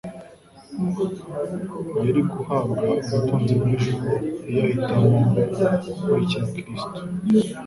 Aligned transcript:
Yari 2.05 2.21
guhabwa 2.31 2.87
ubutunzi 3.15 3.53
bw'ijuru 3.59 4.11
iyo 4.49 4.59
ahitamo 4.65 5.07
gukurikira 5.83 6.43
Kristo. 6.53 6.99